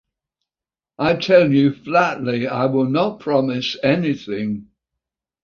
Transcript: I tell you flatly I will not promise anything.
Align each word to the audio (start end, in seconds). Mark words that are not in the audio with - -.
I 0.97 1.13
tell 1.17 1.51
you 1.53 1.71
flatly 1.75 2.47
I 2.47 2.65
will 2.65 2.89
not 2.89 3.19
promise 3.19 3.77
anything. 3.83 4.69